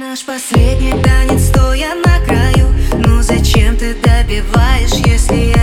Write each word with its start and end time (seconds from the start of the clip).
Наш 0.00 0.24
последний 0.24 0.94
танец 1.02 1.48
стоя 1.48 1.94
на 1.94 2.24
краю. 2.24 2.74
Ну 2.94 3.20
зачем 3.20 3.76
ты 3.76 3.92
добиваешь, 3.92 4.94
если 5.04 5.52
я 5.54 5.61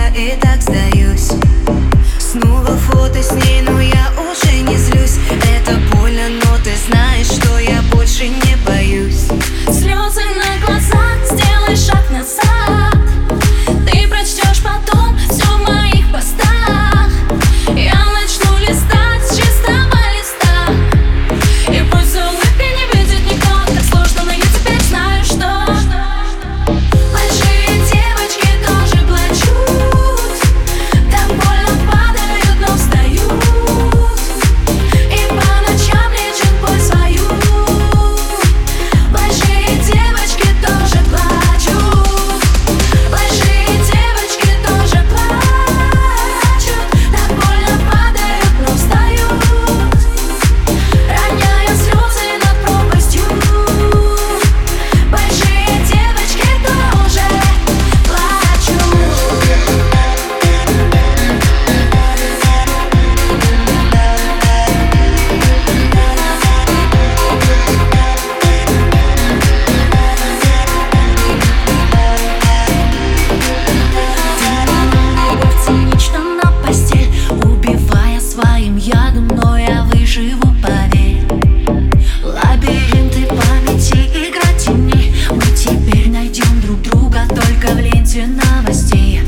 ленте 88.14 88.26
новостей 88.26 89.22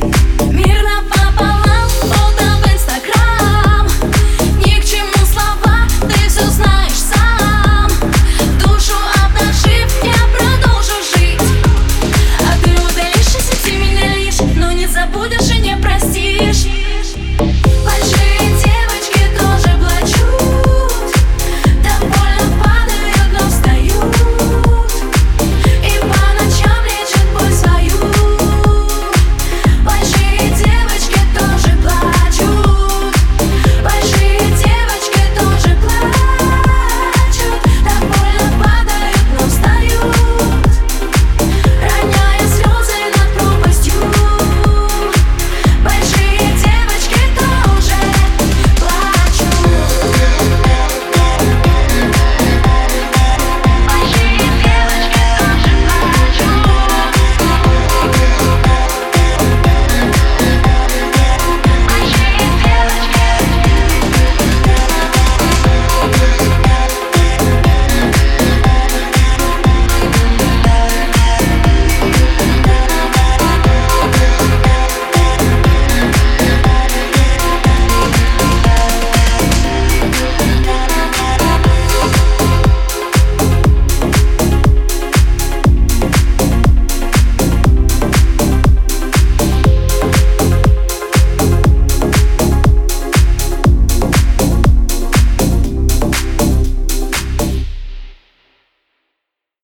Мирно 0.50 1.02
пополам, 1.08 1.88
фото 2.00 2.44
в 2.62 2.72
инстаграм. 2.72 3.86
Ни 4.58 4.80
к 4.80 4.84
чему 4.84 5.24
слова, 5.24 5.86
ты 6.00 6.28
все 6.28 6.44
знаешь 6.50 6.92
сам. 6.92 7.89
Душу 8.58 8.94
обнажив, 9.24 9.89
я 10.02 10.27
продолжу 10.36 10.94
жить. 11.14 11.41
А 12.41 12.64
ты 12.64 12.70
удалишь 12.72 13.36
из 13.36 13.50
сети 13.50 13.77
меня 13.77 14.16
лишь, 14.16 14.41
но 14.56 14.72
не 14.72 14.86
забудешь 14.86 15.41